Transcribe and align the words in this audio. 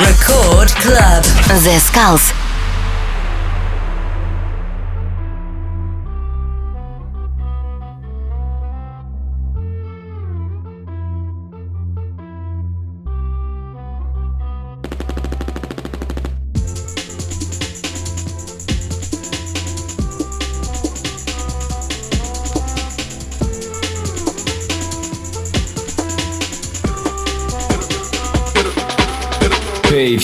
Record 0.00 0.70
Club. 0.76 1.24
The 1.24 1.78
Skulls. 1.78 2.49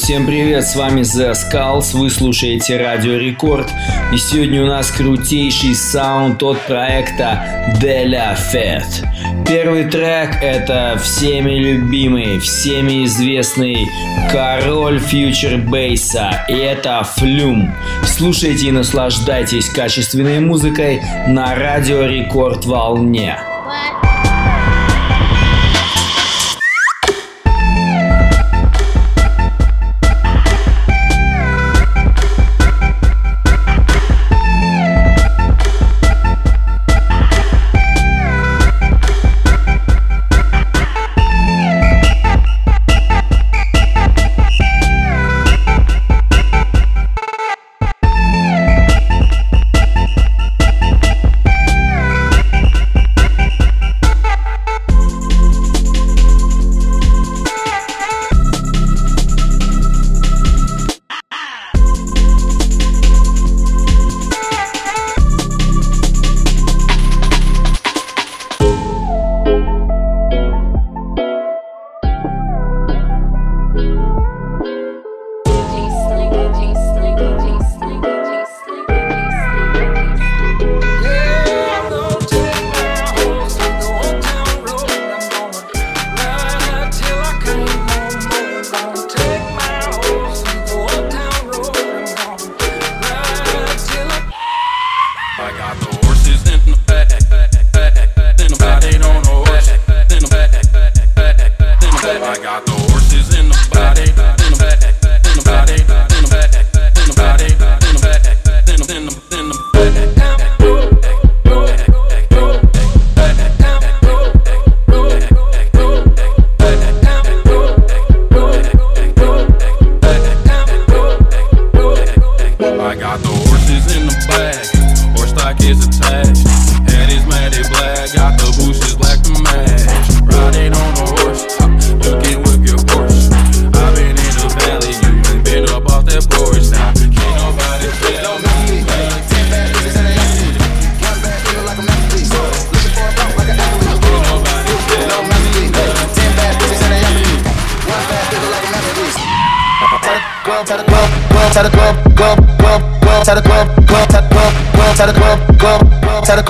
Всем 0.07 0.25
привет, 0.25 0.64
с 0.64 0.77
вами 0.77 1.01
The 1.01 1.33
Skulls, 1.33 1.98
вы 1.98 2.10
слушаете 2.10 2.77
Радио 2.77 3.16
Рекорд, 3.16 3.69
и 4.12 4.16
сегодня 4.16 4.62
у 4.62 4.66
нас 4.66 4.92
крутейший 4.92 5.74
саунд 5.74 6.41
от 6.45 6.60
проекта 6.60 7.74
Deля 7.83 8.38
Fett. 8.38 9.05
Первый 9.48 9.83
трек 9.91 10.37
это 10.41 10.97
всеми 11.02 11.59
любимый, 11.59 12.38
всеми 12.38 13.05
известный 13.05 13.88
король 14.30 15.00
фьючер 15.00 15.59
бейса, 15.59 16.47
и 16.48 16.55
это 16.55 17.02
Флюм. 17.16 17.75
Слушайте 18.05 18.69
и 18.69 18.70
наслаждайтесь 18.70 19.69
качественной 19.70 20.38
музыкой 20.38 21.02
на 21.27 21.56
Радио 21.56 22.06
Рекорд 22.06 22.64
волне. 22.64 23.41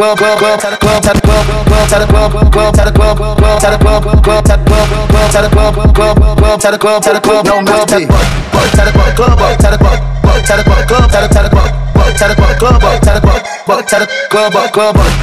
world, 0.06 0.20
world, 0.20 0.40
world, 0.40 0.60
tired 0.60 0.74
of 0.74 0.82
world, 0.86 1.02
tired 1.02 1.18
of 1.18 1.26
world, 1.26 1.44
world, 1.66 1.88
tired 1.90 2.02
of 2.02 2.10
world, 2.14 2.34
world, 2.38 2.74
tired 2.76 2.86
of 2.86 3.00
world, 3.00 3.18
world, 3.18 3.60
tired 3.60 3.74
of 3.74 3.82
world, 3.82 4.04
world, 4.06 4.44
tired 4.46 4.62
of 4.62 4.70
world, 4.70 4.94
world, 5.10 5.32
tired 5.32 5.46
of 5.46 5.54
world, 5.56 5.76
world, 5.76 6.40
world, 6.40 6.60
tired 6.60 6.74
of 6.74 6.82
world, 6.84 7.02
tired 7.02 7.16
of 7.16 7.26
world, 7.26 7.46
no 7.46 7.56
world, 7.66 7.88
tired 7.88 8.04
of 8.04 8.14
world, 8.14 8.70
tired 8.70 8.86
of 8.86 8.96
world, 8.96 9.14
club, 9.16 9.34
tired 9.58 9.74
of 9.74 9.82
world, 9.82 10.02
world, 10.22 10.44
tired 10.46 10.60
of 10.60 10.66
world, 10.66 10.86
club, 10.86 11.10
tired 11.10 11.24
of 11.24 11.30
tired 11.34 11.46
of 11.46 11.54
world, 11.56 11.72
world, 11.96 12.14
tired 12.16 12.30
of 12.30 12.38
world, 12.38 12.58
club, 12.58 12.78
tired 13.02 13.18
of 13.18 13.24
world, 13.26 13.42
world, 13.66 13.86
tired 13.86 14.02
of 14.02 14.10
club, 14.30 14.52
club, 14.52 14.62
world, 14.62 14.62
world, 14.62 14.62
tired 14.62 14.62
of 14.62 14.62
world, 14.62 14.72
club, 14.72 14.96
world, 14.96 15.18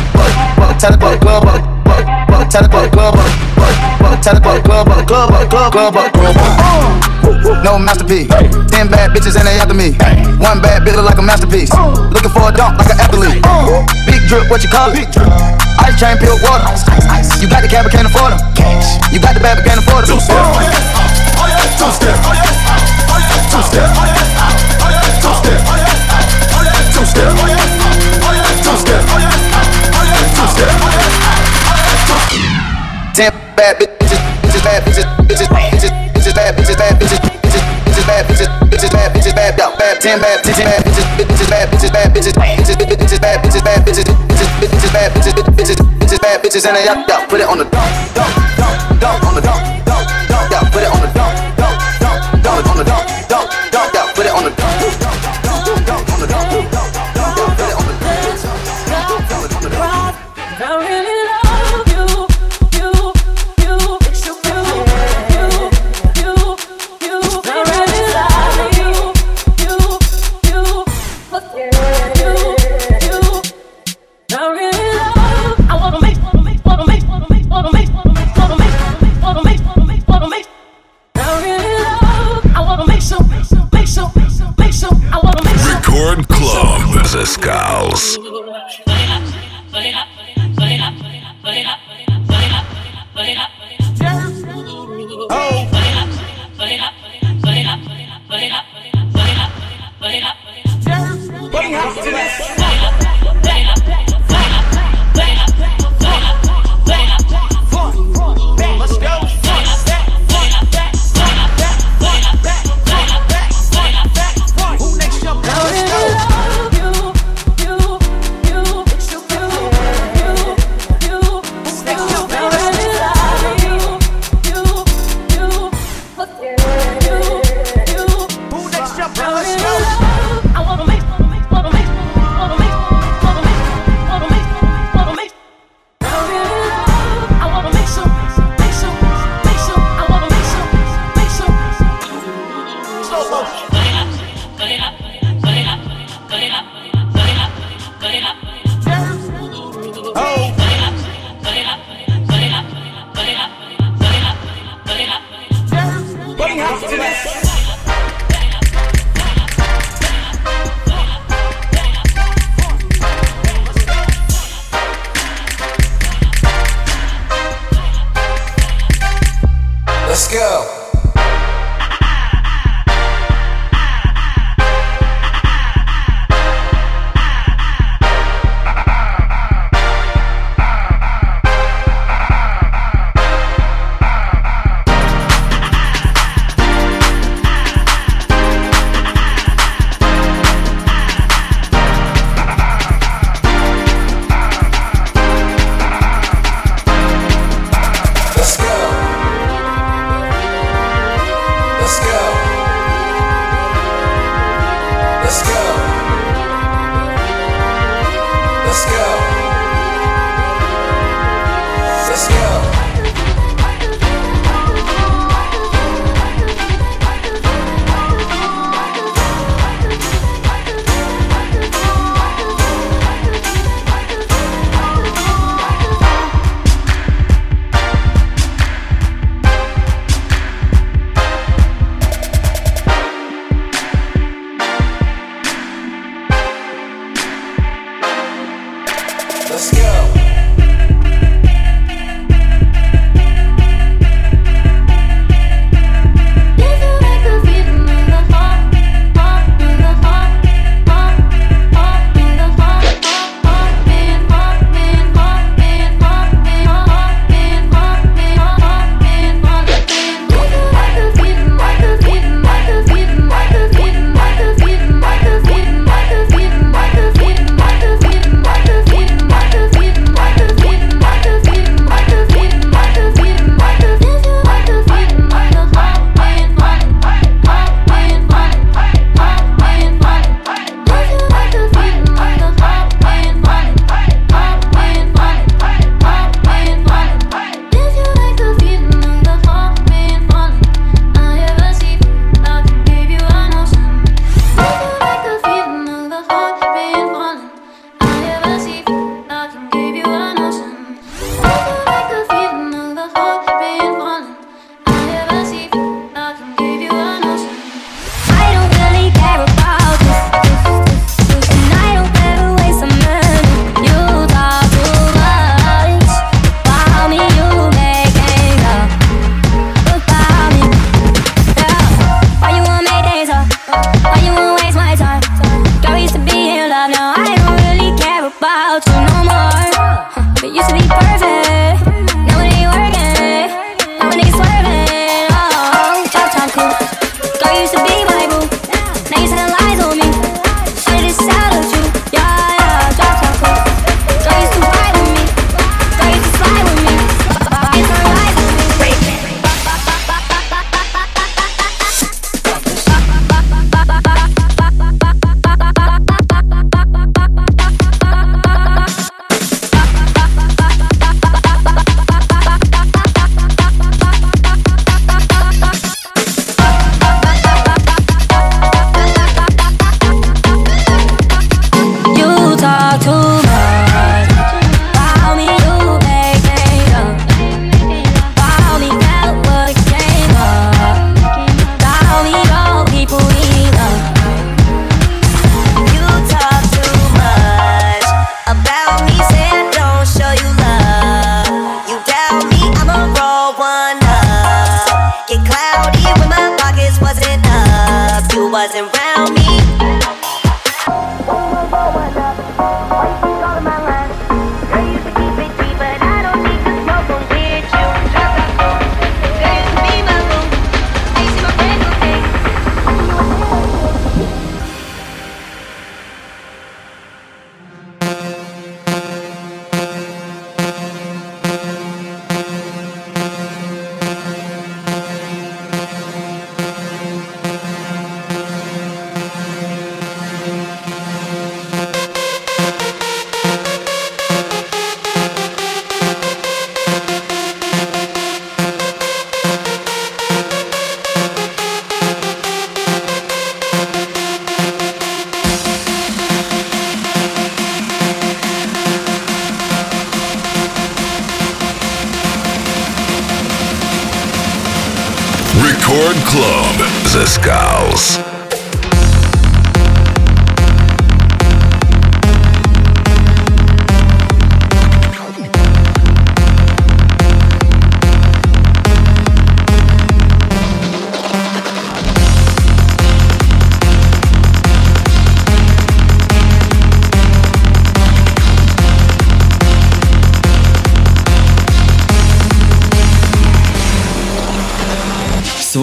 world, 0.60 0.80
tired 0.80 0.94
of 0.94 1.02
world, 1.02 1.20
club, 1.22 1.44
world, 1.46 1.64
world, 2.30 2.52
tired 2.52 2.66
of 2.66 2.74
world, 2.74 2.92
club, 2.92 3.16
world 3.16 3.83
club, 4.04 4.22
to 4.22 4.30
the 4.36 4.42
club, 4.42 4.64
club, 4.64 4.88
club, 5.08 5.30
club, 5.50 5.72
club, 5.72 5.94
club, 5.94 7.64
no 7.64 7.80
masterpiece. 7.80 8.28
Ten 8.68 8.92
bad 8.92 9.12
bitches 9.16 9.36
and 9.40 9.48
they 9.48 9.60
after 9.60 9.74
me. 9.74 9.96
One 10.44 10.60
bad 10.60 10.84
bitch 10.84 10.96
look 10.96 11.06
like 11.06 11.18
a 11.18 11.22
masterpiece. 11.22 11.72
Looking 12.12 12.32
for 12.32 12.50
a 12.50 12.52
dunk 12.52 12.78
like 12.78 12.92
an 12.92 13.00
athlete. 13.00 13.40
Big 14.06 14.22
drip, 14.28 14.50
what 14.50 14.64
you 14.64 14.70
call 14.70 14.92
it? 14.92 15.08
Ice 15.80 15.96
chain, 16.00 16.18
pure 16.18 16.36
water. 16.44 16.68
You 17.40 17.48
got 17.48 17.64
the 17.64 17.70
cab, 17.72 17.88
but 17.88 17.92
can't 17.92 18.08
afford 18.08 18.36
them. 18.36 18.40
You 19.12 19.20
got 19.20 19.36
the 19.36 19.42
bad, 19.42 19.58
but 19.58 19.66
can't 19.66 19.80
afford 19.80 20.06
them. 20.08 21.03
Bad 33.64 33.80
bitches, 33.80 34.20
bitches, 34.44 34.64
bad 34.64 34.84
bitches, 34.84 35.08
bitches, 35.24 35.48
bitches, 35.48 35.92
bitches, 36.12 36.36
bad 36.36 36.52
bitches, 36.52 36.78
bad 36.78 37.00
bitches, 37.00 37.20
bitches, 37.24 37.64
bitches, 37.88 38.08
bad 38.08 38.26
bitches, 38.28 38.48
bitches, 38.68 38.92
bad 38.92 39.14
bitches, 39.16 39.36
bad, 39.36 39.58
yo, 39.58 39.72
bad, 39.80 40.02
ten 40.02 40.20
bad, 40.20 40.44
ten 40.44 40.68
bad 40.68 40.84
bitches, 40.84 41.08
bitches, 41.16 41.50
bad 41.50 41.70
bitches, 41.72 41.94
bad 41.94 42.12
bitches, 42.12 42.34
bitches, 42.36 42.98
bitches, 43.00 43.22
bad 43.22 43.40
bitches, 43.40 43.64
bad 43.64 43.80
bitches, 43.88 44.04
bitches, 44.04 44.50
bitches, 44.60 44.92
bad 44.92 45.12
bitches, 45.16 45.34
bitches, 45.56 45.78
bitches, 45.80 46.20
bad 46.22 46.44
bitches, 46.44 46.66
and 46.68 46.76
they 46.76 46.84
yo, 46.84 46.94
yo, 47.08 47.26
put 47.30 47.40
it 47.40 47.48
on 47.48 47.58
the 47.58 47.64
dump, 47.64 47.88
dump, 48.12 48.36
dump, 48.60 49.00
dump, 49.00 49.24
on 49.24 49.36
the 49.36 49.42
dump, 49.42 49.64
dump, 49.88 50.12
dump, 50.28 50.52
yo, 50.52 50.60
put 50.76 50.84
it 50.84 50.92
on 50.92 51.00
the 51.00 51.08
dump, 51.16 51.34
dump, 51.56 51.80
dump, 52.04 52.44
dump, 52.44 52.68
on 52.68 52.78
the 52.78 52.84
dump, 52.84 53.13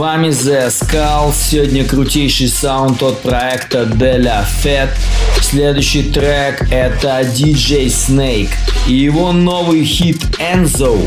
вами 0.01 0.29
The 0.29 0.69
Skull. 0.69 1.35
Сегодня 1.35 1.85
крутейший 1.85 2.49
саунд 2.49 3.03
от 3.03 3.21
проекта 3.21 3.83
Delia 3.83 4.47
Fett. 4.65 4.89
Следующий 5.43 6.05
трек 6.05 6.63
это 6.73 7.21
DJ 7.21 7.89
Snake 7.89 8.49
и 8.89 8.95
его 8.95 9.33
новый 9.33 9.85
хит 9.85 10.23
Enzo. 10.39 10.99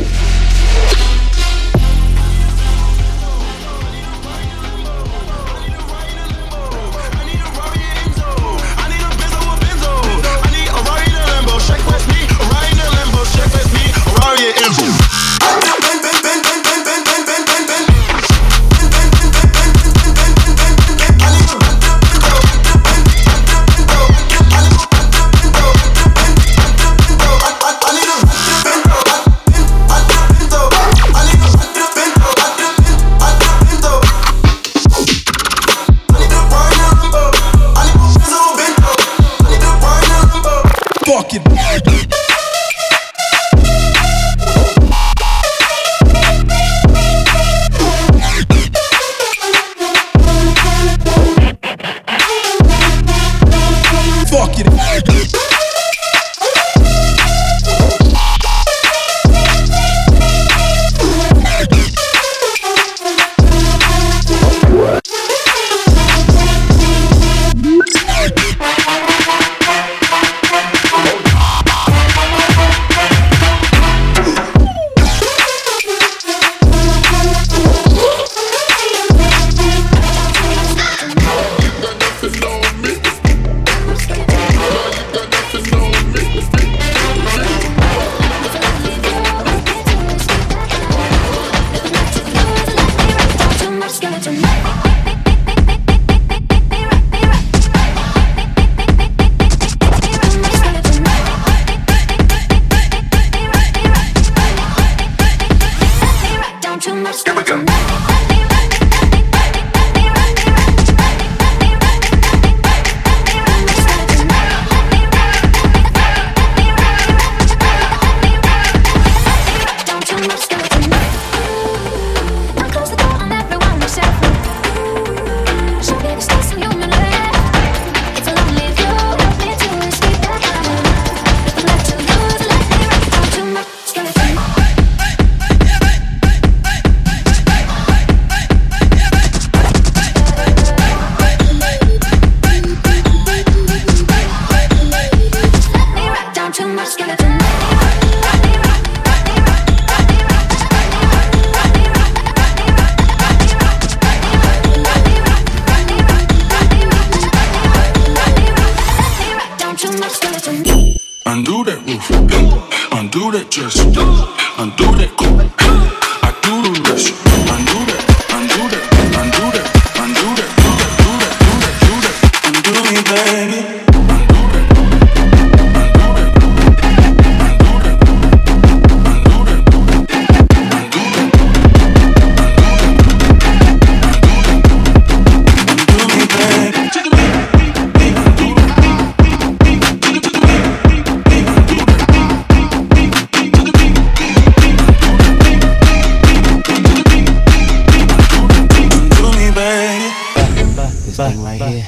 right 201.44 201.62
here 201.62 201.86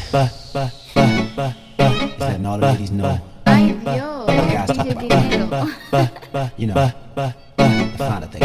letting 2.19 2.45
all 2.45 2.57
the 2.57 2.67
ladies 2.67 2.91
know. 2.91 3.19
Ay, 3.45 3.71
Dios. 3.83 4.29
You 4.29 4.35
guys 4.35 4.67
talk 4.67 4.85
you 6.57 6.67
know, 6.67 6.91
the 7.15 7.93
finer 7.97 8.27
thing. 8.27 8.41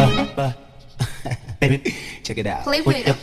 Baby, 1.61 1.95
check 2.23 2.39
it 2.39 2.47
out. 2.47 2.63
Play 2.65 2.81
with 2.83 3.07
it. 3.07 3.17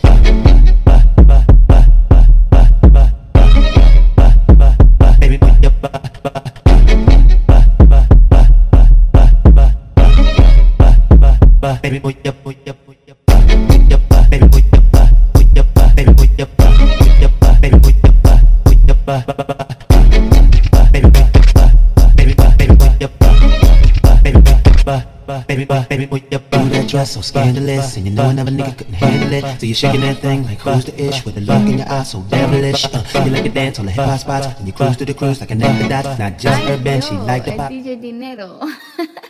baby 11.81 11.99
boy. 11.99 12.26
baby 25.57 25.65
boy, 25.65 25.85
baby 25.89 26.05
boy, 26.05 26.23
your 26.29 26.39
body 26.39 26.69
that 26.69 26.87
dress 26.87 27.11
so 27.13 27.21
scandalous, 27.21 27.97
and 27.97 28.05
you 28.05 28.13
know 28.13 28.29
another 28.29 28.51
nigga 28.51 28.77
couldn't 28.77 28.93
handle 28.93 29.33
it. 29.33 29.59
So 29.59 29.65
you're 29.65 29.75
shaking 29.75 30.01
that 30.01 30.19
thing 30.19 30.43
like 30.43 30.59
who's 30.59 30.85
the 30.85 30.93
ish 31.01 31.25
with 31.25 31.35
the 31.35 31.41
look 31.41 31.61
in 31.61 31.79
your 31.79 31.89
eyes 31.89 32.11
so 32.11 32.21
devilish. 32.29 32.85
Uh, 32.85 33.23
you 33.25 33.31
like 33.31 33.43
to 33.43 33.49
dance 33.49 33.79
on 33.79 33.85
the 33.85 33.91
hip 33.91 34.05
hop 34.05 34.19
spots, 34.19 34.47
and 34.59 34.67
you 34.67 34.73
cruise 34.73 34.97
to 34.97 35.05
the 35.05 35.15
cruise 35.15 35.39
like 35.39 35.49
an 35.51 35.59
dot. 35.59 36.19
Not 36.19 36.37
just 36.37 36.61
her 36.63 36.73
urban, 36.73 37.01
she 37.01 37.15
like 37.15 37.45
the 37.45 37.53
pop. 37.53 37.71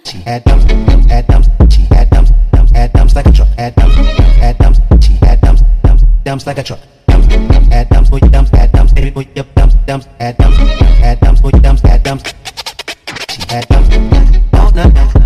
She 0.04 0.18
had 0.20 0.44
dumps, 0.44 0.66
dumps, 0.66 1.06
had 1.06 1.28
dumps, 1.28 1.48
she 1.74 1.82
had 1.84 2.10
dumps, 2.10 2.32
dumps, 2.52 2.72
had 2.72 2.94
dumps 2.94 3.16
like 3.16 3.26
a 3.28 3.32
truck. 3.32 3.48
Had 3.50 3.76
dumps, 3.76 3.96
had 3.96 4.58
dumps, 4.58 4.80
she 5.06 5.14
had 5.14 5.42
dumps, 5.42 5.62
dumps, 5.84 6.04
dumps 6.26 6.48
like 6.48 6.58
a 6.58 6.64
truck. 6.64 6.80
Dumps, 7.08 7.28
dumps, 7.28 7.68
had 7.68 7.90
dumps, 7.90 8.10
boy, 8.10 8.20
dumps, 8.20 8.50
had 8.52 8.72
dumps, 8.74 8.92
baby 8.94 9.12
boy, 9.12 9.28
yep, 9.34 9.48
dumps, 9.56 9.76
dumps, 9.86 10.08
had 10.20 10.38
dumps, 10.38 10.58
had 10.58 11.20
dumps, 11.22 11.42
boy, 11.42 11.52
dumps, 11.52 11.82
had 11.82 12.04
dumps. 12.04 12.34
She 13.30 13.42
had 13.48 13.66
dumps, 13.70 13.96
all 14.54 14.72
night. 14.74 15.17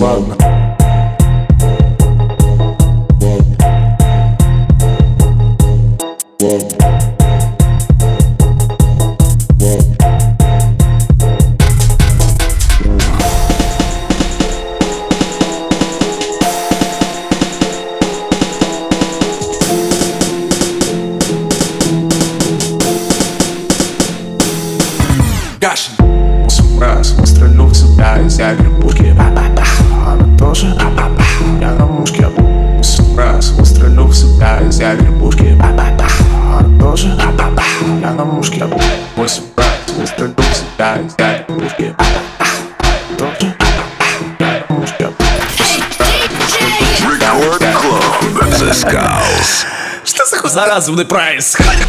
Club. 0.00 0.39
Указанный 50.90 51.04
прайс. 51.04 51.54
Ходим! 51.54 51.79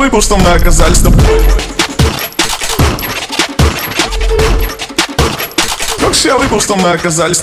выбор, 0.00 0.22
что 0.22 0.38
мы 0.38 0.48
оказались 0.52 0.96
с 0.96 1.02
Как 6.00 6.14
же 6.14 6.28
я 6.28 6.38
выбор, 6.38 6.58
что 6.58 6.74
мы 6.76 6.90
оказались 6.90 7.36
с 7.36 7.42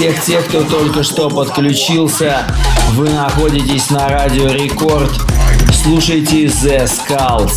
всех 0.00 0.24
тех, 0.24 0.46
кто 0.46 0.62
только 0.62 1.02
что 1.02 1.28
подключился. 1.28 2.38
Вы 2.92 3.10
находитесь 3.10 3.90
на 3.90 4.08
радио 4.08 4.50
Рекорд. 4.50 5.10
Слушайте 5.82 6.46
The 6.46 6.88
Skulls. 6.88 7.52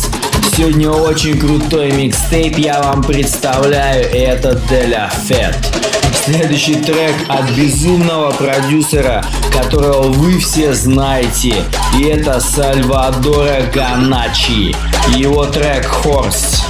Сегодня 0.54 0.90
очень 0.90 1.38
крутой 1.38 1.92
микстейп 1.92 2.58
я 2.58 2.82
вам 2.82 3.02
представляю, 3.02 4.12
и 4.12 4.18
это 4.18 4.60
Деля 4.68 5.10
Фет. 5.26 5.56
Следующий 6.22 6.74
трек 6.74 7.14
от 7.28 7.50
безумного 7.52 8.30
продюсера, 8.32 9.24
которого 9.50 10.08
вы 10.12 10.38
все 10.38 10.74
знаете, 10.74 11.64
и 11.98 12.04
это 12.04 12.40
Сальвадора 12.40 13.62
Ганачи. 13.72 14.76
Его 15.16 15.46
трек 15.46 15.90
Horse. 16.04 16.60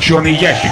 Черный 0.00 0.34
ящик. 0.34 0.70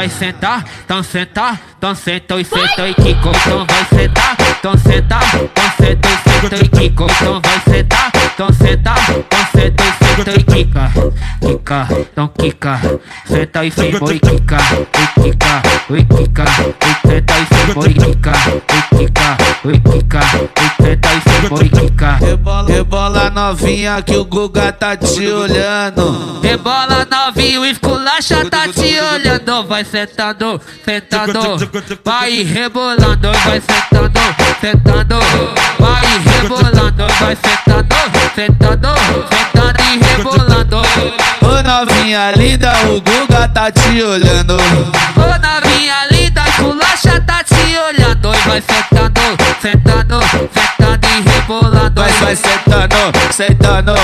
Vai 0.00 0.08
sentar, 0.08 0.64
então 0.82 1.02
sentar, 1.02 1.60
então 1.76 1.94
senta 1.94 2.40
e 2.40 2.44
senta 2.46 2.88
e 2.88 2.94
quico. 2.94 3.28
Então 3.28 3.66
vai 3.66 3.84
sentar, 3.84 4.34
então 4.60 4.76
sentar, 4.76 5.22
então 5.36 5.64
senta 5.80 6.08
e 6.10 6.30
senta 6.30 6.56
e 6.56 6.68
quico. 6.68 7.06
Então 7.10 7.40
vai 7.40 7.60
sentar, 7.60 8.12
então 8.34 8.52
sentar, 8.52 8.98
então 9.08 9.46
senta 9.54 9.84
e 9.84 10.04
senta 10.04 10.30
e 10.38 10.44
quica. 10.44 10.92
Quica, 11.40 11.88
então 11.90 12.28
quica. 12.28 12.80
Senta 13.26 13.64
e 13.64 13.70
senta 13.70 14.14
e 14.14 14.20
quica. 14.20 14.58
E 14.58 15.20
quica, 15.22 15.62
e 15.88 16.04
quica. 16.04 16.44
E 16.44 17.08
senta 17.08 17.34
e 17.38 17.46
senta 17.46 17.88
e 17.88 17.94
quica. 17.94 18.32
E 18.68 18.96
quica, 18.96 19.36
e 19.64 19.80
quica. 19.80 20.20
E 20.20 20.82
senta 20.82 21.08
e 21.08 21.20
senta 21.22 21.64
e 21.64 21.68
quica. 21.70 22.16
Rebola, 22.16 22.68
rebola 22.68 23.30
novinha 23.30 24.02
que 24.02 24.14
o 24.14 24.26
Guga 24.26 24.72
tá 24.72 24.94
te 24.94 25.26
olhando. 25.26 26.40
Rebola 26.42 27.06
novinho, 27.10 27.64
esculacha 27.64 28.48
tá 28.50 28.66
te 28.68 28.98
olhando 29.00 29.64
Vai 29.64 29.84
sentando, 29.84 30.60
sentando 30.84 31.40
Vai 32.04 32.42
rebolando, 32.42 33.30
vai 33.44 33.60
sentando, 33.60 34.20
sentando 34.60 35.18
Vai 35.78 36.04
rebolando, 36.24 37.06
vai 37.20 37.36
sentando, 37.36 37.94
sentando 38.34 38.88
Sentando 39.28 39.82
e 39.82 40.16
rebolando 40.16 40.82
Ô 41.42 41.62
novinha 41.62 42.32
linda, 42.32 42.72
o 42.86 43.00
Guga 43.00 43.48
tá 43.48 43.70
te 43.70 44.02
olhando. 44.02 44.54
Ô 44.54 45.28
novinha 45.38 46.06
linda, 46.10 46.42
esculacha 46.48 47.20
tá 47.20 47.42
te 47.44 47.54
olhando 47.54 48.34
E 48.34 48.48
vai 48.48 48.62
sentando, 48.62 49.20
sentando, 49.60 50.20
sentando 50.52 51.06
e 51.06 51.30
rebolando 51.30 52.00
Vai, 52.00 52.12
vai 52.12 52.36
sentando, 52.36 53.32
sentando, 53.32 53.94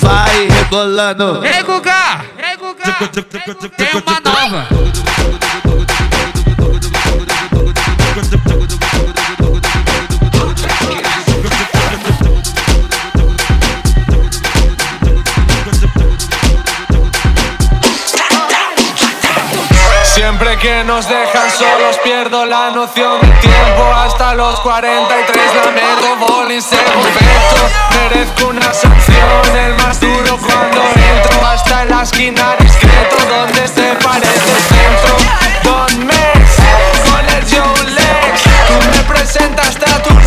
vai 0.00 0.48
rebolando. 0.48 1.44
Ei 1.44 1.62
Guga, 1.62 2.24
ei 2.38 2.56
Guga 2.56 2.84
Tem 3.76 3.88
uma 3.92 4.20
nova 4.20 4.68
que 20.60 20.82
nos 20.84 21.08
dejan 21.08 21.50
solos 21.50 21.98
pierdo 22.02 22.44
la 22.44 22.70
noción 22.70 23.20
del 23.20 23.40
tiempo. 23.40 23.84
Hasta 23.94 24.34
los 24.34 24.58
43 24.60 25.36
la 25.54 25.70
meto 25.70 26.26
bowling 26.26 26.60
según 26.60 27.04
Beto 27.04 27.68
Merezco 27.92 28.48
una 28.48 28.72
sanción, 28.72 29.56
el 29.56 29.74
más 29.74 30.00
duro 30.00 30.38
cuando 30.38 30.82
entro. 30.82 31.46
Hasta 31.46 31.82
en 31.82 31.90
la 31.90 32.02
esquina 32.02 32.56
discreto 32.58 33.16
donde 33.28 33.68
se 33.68 33.94
parece 34.02 34.50
el 34.50 34.62
centro. 34.62 35.16
Don 35.64 36.06
Mex, 36.06 36.56
con 37.04 37.24
el 37.28 37.44
Joe 37.44 37.90
Lex 37.90 38.42
Tú 38.68 38.74
me 38.90 39.14
presentaste 39.14 39.84
a 39.90 40.02
tu 40.02 40.17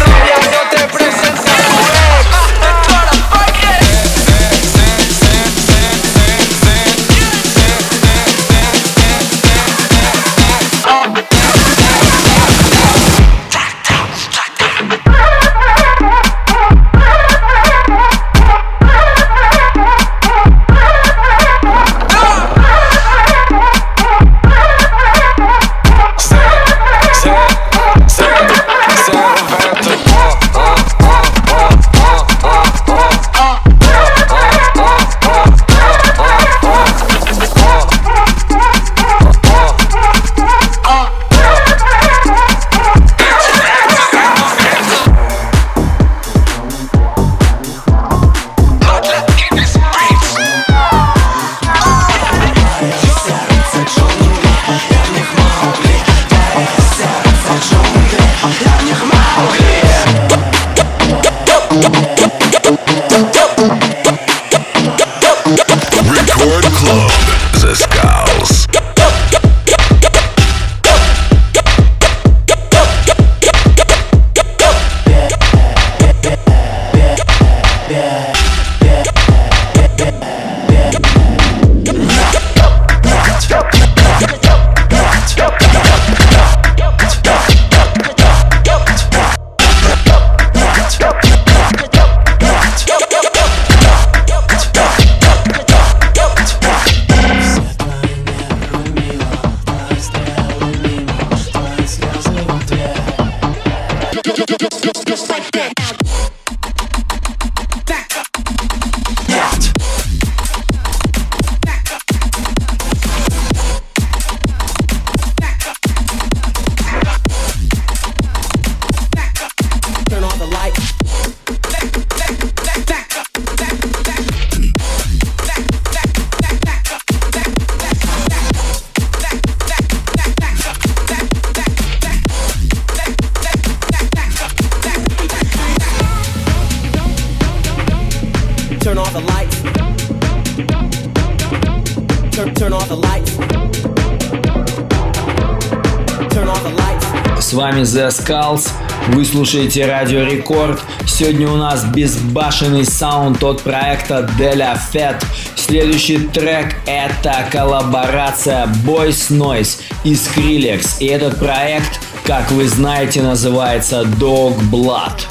вами 147.82 147.84
The 147.84 148.10
Skulls. 148.10 148.70
Вы 149.10 149.26
слушаете 149.26 149.86
Радио 149.86 150.24
Рекорд. 150.24 150.80
Сегодня 151.08 151.50
у 151.50 151.58
нас 151.58 151.84
безбашенный 151.86 152.86
саунд 152.86 153.44
от 153.44 153.62
проекта 153.62 154.30
Delia 154.38 154.78
Fett. 154.94 155.24
Следующий 155.56 156.20
трек 156.20 156.76
это 156.86 157.46
коллаборация 157.52 158.68
Boys 158.86 159.32
Noise 159.32 159.82
и 160.04 160.14
Skrillex. 160.14 160.98
И 161.00 161.08
этот 161.08 161.40
проект, 161.40 162.00
как 162.26 162.52
вы 162.52 162.68
знаете, 162.68 163.22
называется 163.22 164.02
Dog 164.20 164.60
Blood. 164.70 165.22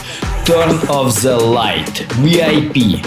Turn 0.46 0.84
of 0.88 1.09
the 1.09 1.38
Light, 1.38 2.05
VIP. 2.18 3.05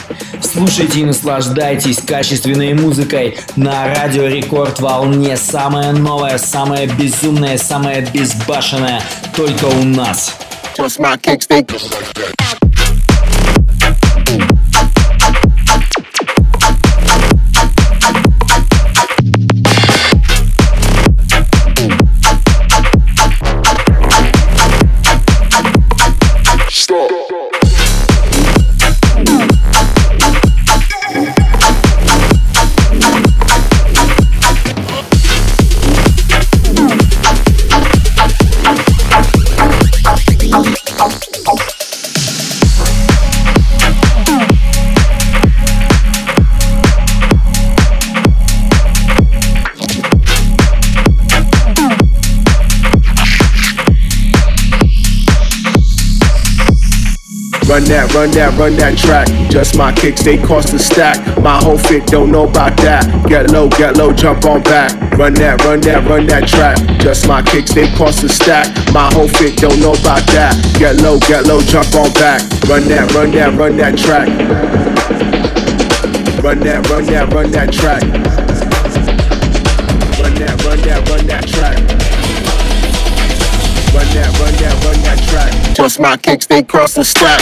Слушайте 0.54 1.00
и 1.00 1.04
наслаждайтесь 1.04 1.98
качественной 1.98 2.76
музыкой 2.76 3.40
на 3.56 3.88
Радио 3.88 4.28
Рекорд 4.28 4.80
волне. 4.80 5.36
Самое 5.36 5.94
новое, 5.94 6.38
самое 6.38 6.86
безумное, 6.86 7.58
самое 7.58 8.08
безбашенное 8.14 9.02
только 9.36 9.66
у 9.66 9.84
нас. 9.84 10.36
Just 10.78 11.00
my 11.00 11.18
kicks, 11.20 11.48
Run 57.74 57.86
that, 57.86 58.14
run 58.14 58.30
that, 58.38 58.54
run 58.54 58.76
that 58.78 58.94
track. 58.94 59.26
Just 59.50 59.76
my 59.76 59.92
kicks, 59.92 60.22
they 60.22 60.38
cost 60.38 60.78
a 60.78 60.78
stack. 60.78 61.18
My 61.42 61.58
whole 61.58 61.80
fit 61.80 62.06
don't 62.06 62.30
know 62.30 62.46
about 62.46 62.78
that. 62.86 63.02
Get 63.26 63.50
low, 63.50 63.68
get 63.68 63.98
low, 63.98 64.14
jump 64.14 64.46
on 64.46 64.62
back. 64.62 64.94
Run 65.18 65.34
that, 65.42 65.66
run 65.66 65.82
that, 65.82 66.06
run 66.06 66.28
that 66.28 66.48
track. 66.48 66.78
Just 67.02 67.28
my 67.28 67.42
kicks, 67.42 67.74
they 67.74 67.90
cost 67.98 68.22
a 68.22 68.30
stack. 68.30 68.70
My 68.94 69.10
whole 69.12 69.28
fit 69.28 69.58
don't 69.58 69.80
know 69.82 69.98
about 69.98 70.22
that. 70.38 70.54
Get 70.78 71.02
low, 71.02 71.18
get 71.18 71.50
low, 71.50 71.66
jump 71.66 71.90
on 71.98 72.14
back. 72.14 72.46
Run 72.70 72.86
that, 72.94 73.10
run 73.10 73.32
that, 73.34 73.58
run 73.58 73.76
that 73.78 73.98
track. 73.98 74.30
Run 76.46 76.60
that, 76.62 76.88
run 76.94 77.06
that, 77.10 77.34
run 77.34 77.50
that 77.58 77.74
track. 77.74 78.06
Run 80.22 80.34
that, 80.38 80.62
run 80.62 80.78
that, 80.78 81.10
run 81.10 81.26
that 81.26 81.50
track. 81.50 81.78
Run 83.90 84.08
that, 84.14 84.30
run 84.38 84.54
that, 84.62 84.78
run 84.86 85.02
that 85.02 85.18
track. 85.26 85.63
Just 85.74 86.00
my 86.00 86.18
kicks, 86.18 86.46
they 86.46 86.62
cross 86.64 86.94
the 86.94 87.04
stack. 87.04 87.42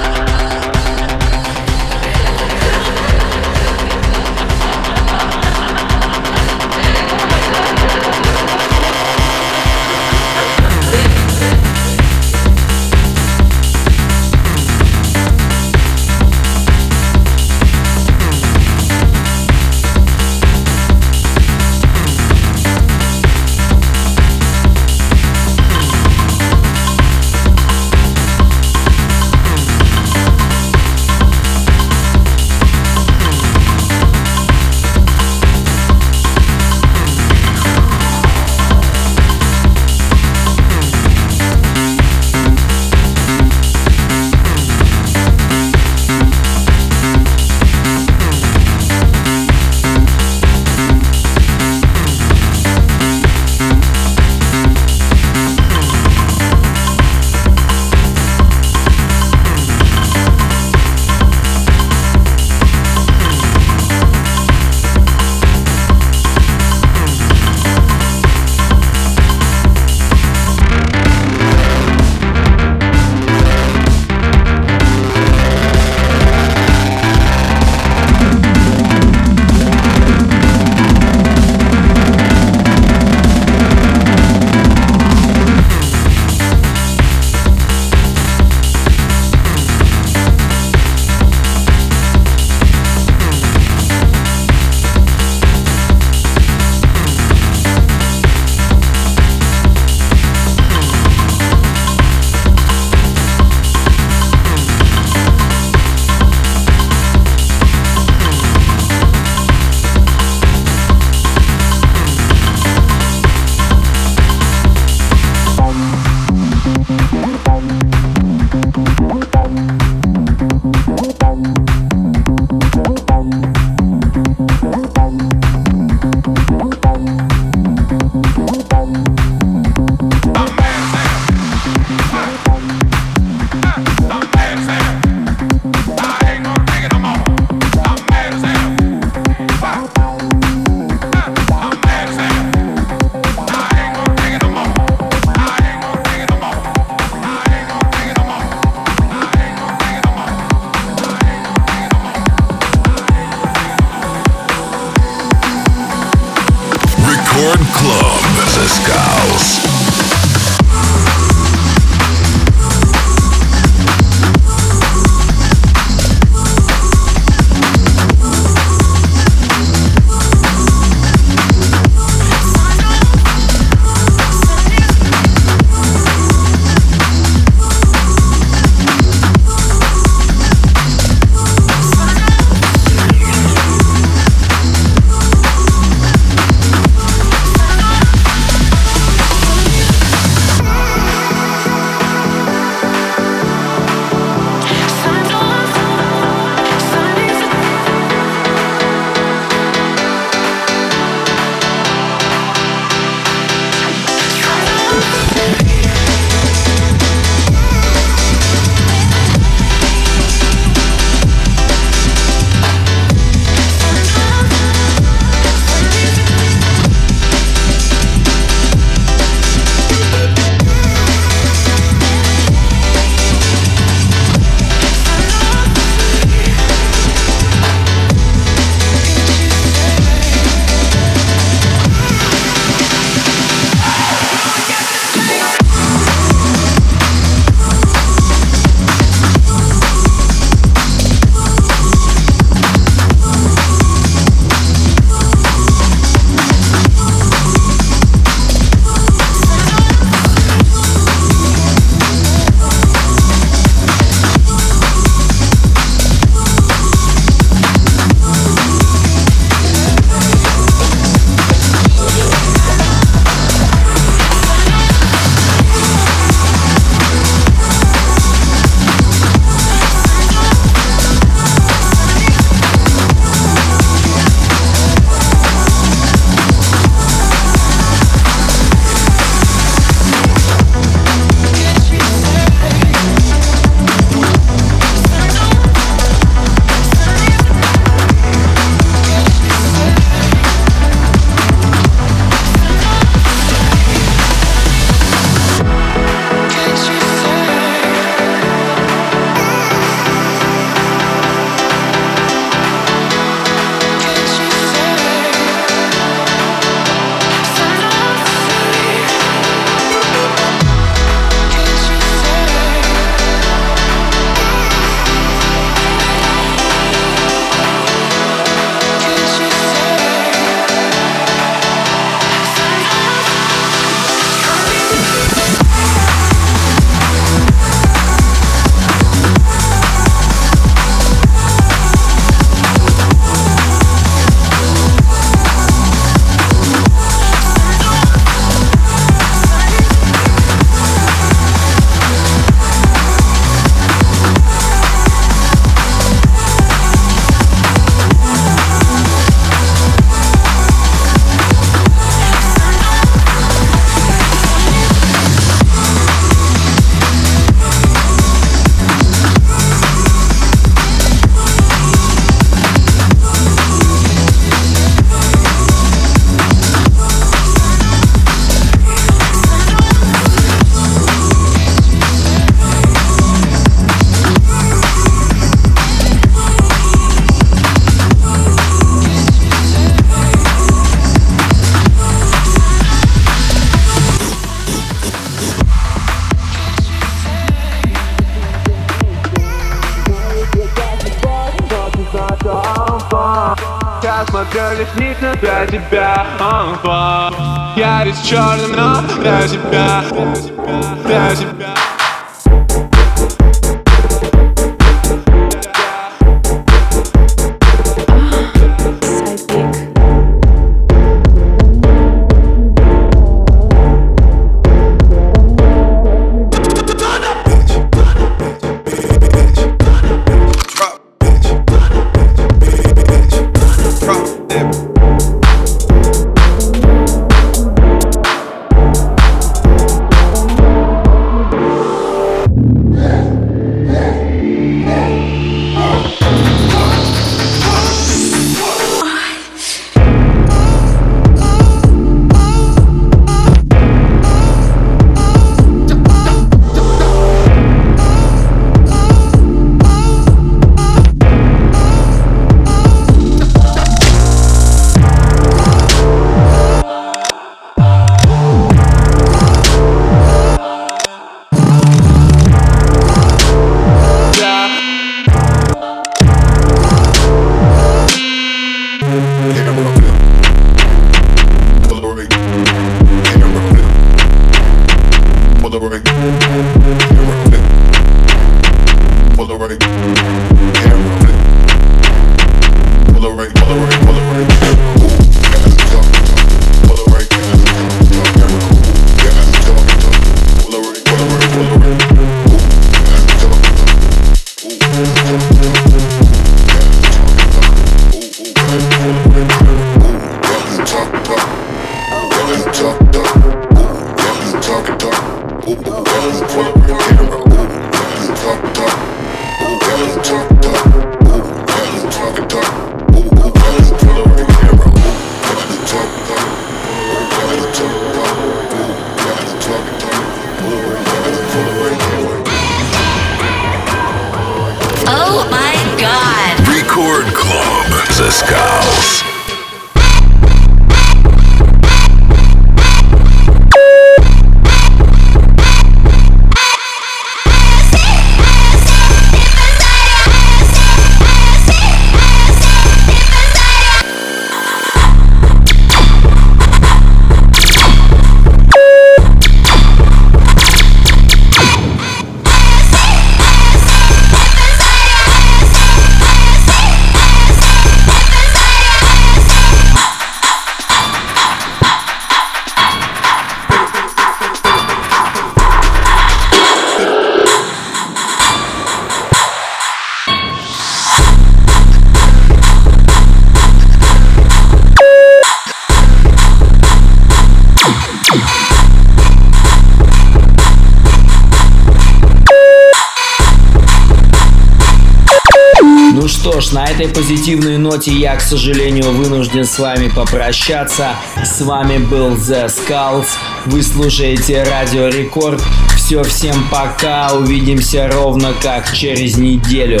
Позитивной 587.34 587.78
ноте 587.78 588.12
я, 588.12 588.36
к 588.36 588.40
сожалению, 588.40 589.10
вынужден 589.10 589.64
с 589.64 589.80
вами 589.80 590.06
попрощаться. 590.06 591.16
С 591.42 591.62
вами 591.62 591.98
был 591.98 592.36
The 592.36 592.66
Skulls. 592.66 593.26
Вы 593.66 593.82
слушаете 593.82 594.62
Радио 594.62 595.08
Рекорд. 595.08 595.60
Все, 595.96 596.22
всем 596.22 596.54
пока. 596.70 597.34
Увидимся 597.34 598.08
ровно 598.08 598.52
как 598.62 598.92
через 598.92 599.36
неделю. 599.36 600.00